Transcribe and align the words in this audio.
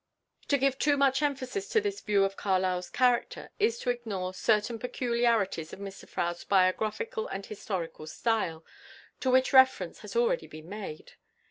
To 0.47 0.57
give 0.57 0.79
too 0.79 0.97
much 0.97 1.21
emphasis 1.21 1.69
to 1.69 1.79
this 1.79 2.01
view 2.01 2.23
of 2.23 2.35
Carlyle's 2.35 2.89
character 2.89 3.51
is 3.59 3.77
to 3.81 3.91
ignore 3.91 4.33
certain 4.33 4.79
peculiarities 4.79 5.73
of 5.73 5.79
Mr 5.79 6.09
Froude's 6.09 6.43
biographical 6.43 7.27
and 7.27 7.45
historical 7.45 8.07
style, 8.07 8.65
to 9.19 9.29
which 9.29 9.53
reference 9.53 9.99
has 9.99 10.15
already 10.15 10.47
been 10.47 10.67
made. 10.67 11.11